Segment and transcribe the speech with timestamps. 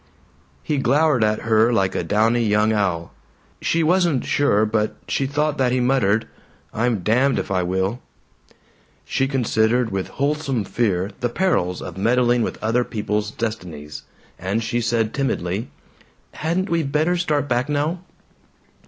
[0.63, 3.13] He glowered at her like a downy young owl.
[3.61, 6.27] She wasn't sure but she thought that he muttered,
[6.73, 7.99] "I'm damned if I will."
[9.05, 14.01] She considered with wholesome fear the perils of meddling with other people's destinies,
[14.39, 15.69] and she said timidly,
[16.31, 17.99] "Hadn't we better start back now?"